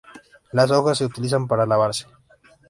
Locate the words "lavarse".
1.67-2.07